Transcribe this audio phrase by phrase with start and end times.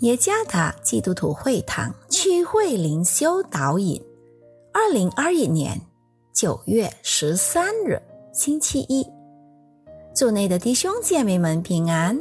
[0.00, 4.00] 耶加达基督徒会堂区会灵修导引，
[4.72, 5.80] 二零二一年
[6.32, 8.00] 九月十三日
[8.32, 9.04] 星期一，
[10.14, 12.16] 祝内的弟兄姐妹们平安。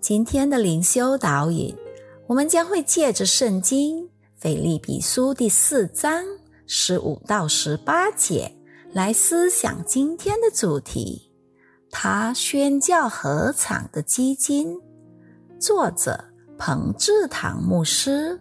[0.00, 1.74] 今天的灵修导引，
[2.28, 6.24] 我们将会借着圣经腓立比书第四章
[6.68, 8.54] 十五到十八节
[8.92, 11.28] 来思想今天的主题。
[11.90, 14.80] 他宣教合场的基金，
[15.58, 16.31] 作者。
[16.58, 18.30] 彭志堂牧师，《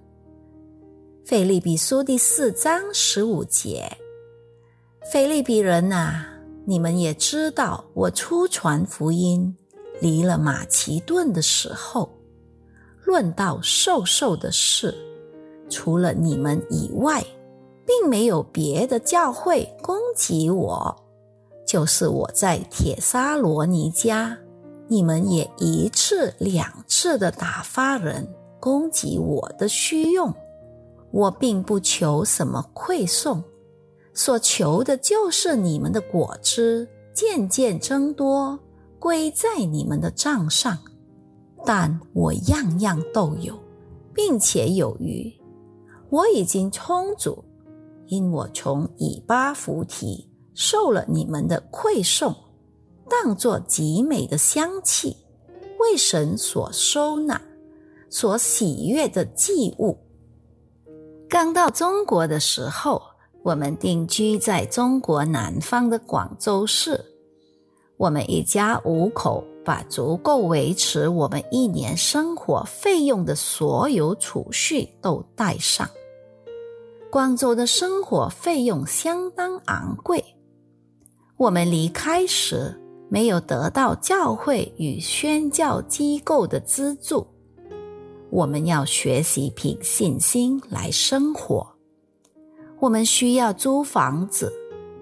[1.24, 3.92] 腓利比书》第四章十五节：
[5.12, 6.26] 腓利比人呐，
[6.66, 9.56] 你们也知道，我出传福音
[10.00, 12.10] 离了马其顿的时候，
[13.04, 14.94] 论到授受的事，
[15.70, 17.26] 除了你们以外，
[17.86, 20.96] 并没有别的教会攻击我，
[21.66, 24.38] 就是我在铁沙罗尼家。
[24.92, 28.28] 你们也一次两次的打发人
[28.60, 30.34] 攻击我的虚用，
[31.12, 33.42] 我并不求什么馈送，
[34.14, 38.60] 所求的就是你们的果子渐渐增多，
[39.00, 40.78] 归在你们的账上。
[41.66, 43.58] 但我样样都有，
[44.14, 45.34] 并且有余，
[46.10, 47.42] 我已经充足，
[48.08, 52.36] 因我从以巴弗提受了你们的馈送。
[53.12, 55.18] 当作极美的香气，
[55.80, 57.40] 为神所收纳、
[58.10, 59.98] 所喜悦的祭物。
[61.28, 63.02] 刚到中国的时候，
[63.44, 67.04] 我们定居在中国南方的广州市。
[67.98, 75.86] 我们一家五口把足够维持我们一年生活费用的所有储蓄都带上。
[77.12, 80.24] 广州的生活费用相当昂贵。
[81.36, 82.81] 我们离开时。
[83.14, 87.28] 没有得到教会与宣教机构的资助，
[88.30, 91.68] 我们要学习凭信心来生活。
[92.80, 94.50] 我们需要租房子，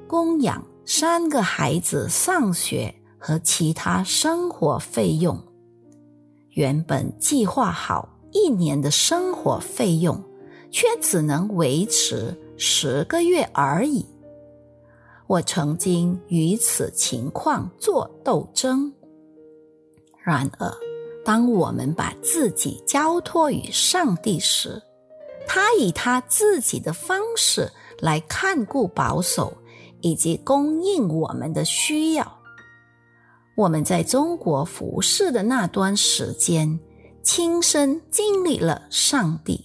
[0.08, 5.40] 供养三个孩子上学和其他生活费用。
[6.53, 10.19] 原本计划好一年的生活费用，
[10.72, 14.03] 却只能维持十个月而已。
[15.30, 18.92] 我曾经与此情况做斗争。
[20.26, 20.74] 然而，
[21.24, 24.82] 当我们把自己交托于上帝时，
[25.48, 29.54] 他以他自己的方式来看顾、保守
[30.02, 32.40] 以及供应我们的需要。
[33.56, 36.80] 我们在中国服侍的那段时间，
[37.22, 39.64] 亲身经历了上帝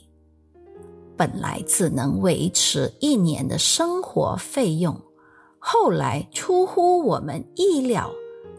[1.17, 5.01] 本来只能维持一年的生活费用。
[5.67, 8.11] 后来出乎我们意料，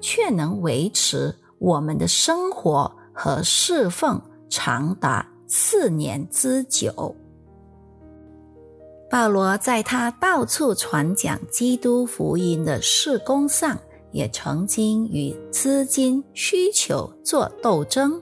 [0.01, 7.15] 却能维持我们的生活和侍奉长达四年之久。
[9.07, 13.77] 保罗在他到处传讲基督福音的事工上，
[14.11, 18.19] 也曾经与资金需求做斗争。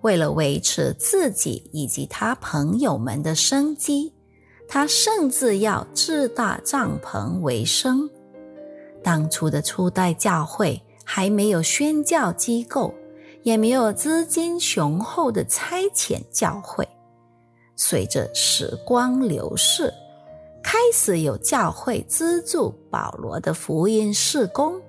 [0.00, 4.14] 为了维持自己以及他朋友们的生机。
[4.74, 8.08] 他甚至要自搭帐篷为生。
[9.02, 12.94] 当初的初代教会还没有宣教机构，
[13.42, 16.88] 也没有资金雄厚的差遣教会。
[17.76, 19.92] 随着时光流逝，
[20.62, 24.80] 开始有教会资助保罗的福音事工。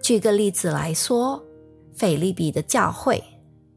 [0.00, 1.42] 举个例子来说，
[1.96, 3.20] 腓利比的教会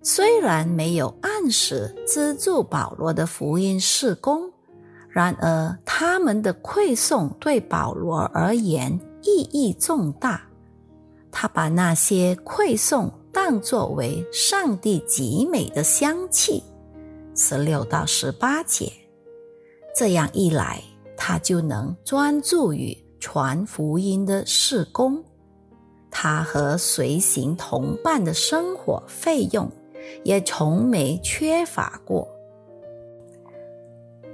[0.03, 4.53] 虽然没有按时资助保罗的福音事工。
[5.17, 8.91] 然而，他们的馈送对保罗而言
[9.23, 10.43] 意义重大。
[11.31, 16.61] 他把那些馈送当作为上帝极美的香气，
[17.33, 18.93] 十六到十八节。
[19.95, 20.83] 这样一来，
[21.17, 25.23] 他就能专注于传福音的事工。
[26.11, 29.67] 他和随行同伴的生活费用
[30.23, 32.27] 也从没缺乏过。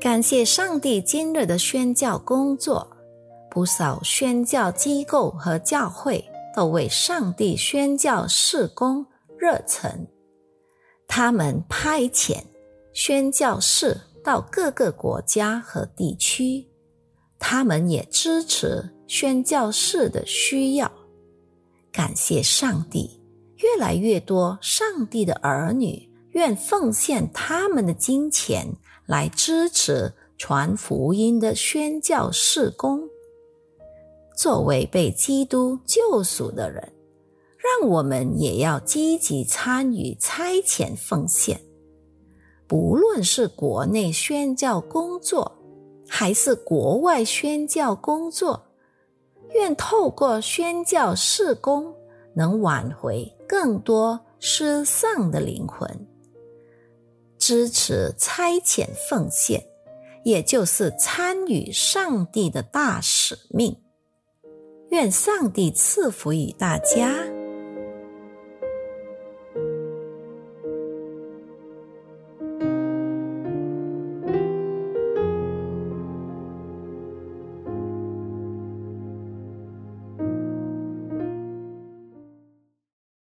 [0.04, 2.86] 感谢上帝今日的宣教工作，
[3.50, 6.22] 不少宣教机构和教会
[6.54, 9.06] 都为上帝宣教事工
[9.38, 10.06] 热忱。
[11.08, 12.36] 他们派遣
[12.92, 16.68] 宣教士到各个国家和地区，
[17.40, 20.92] 他们也支持宣教士的需要。
[21.94, 23.22] 感谢上帝，
[23.56, 28.68] 越来越多上帝的儿女愿奉献他们的金钱。
[29.06, 33.02] 来支持传福音的宣教事工。
[34.36, 36.92] 作为被基督救赎的人，
[37.58, 41.62] 让我们也要积极参与差遣奉献，
[42.68, 45.52] 不论是国内宣教工作，
[46.08, 48.60] 还是国外宣教工作，
[49.52, 51.94] 愿透过宣教事工，
[52.34, 56.08] 能挽回更多失丧的灵魂，
[57.45, 59.66] 支持差遣奉献，
[60.24, 63.75] 也就是参与上帝的大使命。
[64.92, 67.33] 愿上帝赐福于大家。